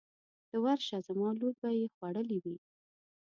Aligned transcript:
ته 0.49 0.55
ورشه 0.63 0.97
زما 1.07 1.29
لور 1.39 1.53
به 1.61 1.69
یې 1.79 1.87
خوړلې 1.95 2.37
وي. 2.43 2.57